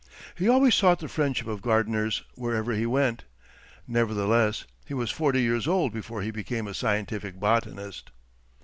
He 0.35 0.49
always 0.49 0.73
sought 0.73 0.97
the 0.97 1.07
friendship 1.07 1.45
of 1.45 1.61
gardeners 1.61 2.23
wherever 2.33 2.71
he 2.73 2.87
went. 2.87 3.23
Nevertheless 3.87 4.65
he 4.83 4.95
was 4.95 5.11
forty 5.11 5.43
years 5.43 5.67
old 5.67 5.93
before 5.93 6.23
he 6.23 6.31
became 6.31 6.65
a 6.65 6.73
scientific 6.73 7.39
botanist. 7.39 8.09